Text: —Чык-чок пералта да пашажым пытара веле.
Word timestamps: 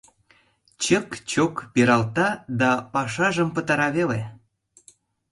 —Чык-чок 0.83 1.55
пералта 1.73 2.29
да 2.59 2.71
пашажым 2.93 3.49
пытара 3.55 3.87
веле. 3.95 4.21